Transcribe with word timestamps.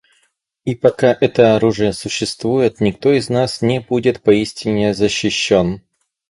И 0.65 0.73
пока 0.73 1.15
это 1.21 1.55
оружие 1.55 1.93
существует, 1.93 2.81
никто 2.81 3.13
из 3.13 3.29
нас 3.29 3.61
не 3.61 3.79
будет 3.81 4.21
поистине 4.23 4.95
защищен. 4.95 5.83